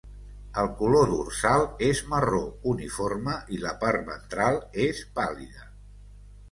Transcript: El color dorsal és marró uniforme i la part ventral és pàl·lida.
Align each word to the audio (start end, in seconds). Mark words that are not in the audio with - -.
El 0.61 0.69
color 0.79 1.11
dorsal 1.11 1.65
és 1.89 2.01
marró 2.13 2.41
uniforme 2.73 3.37
i 3.59 3.63
la 3.67 3.75
part 3.85 4.09
ventral 4.11 4.61
és 4.89 5.05
pàl·lida. 5.21 5.71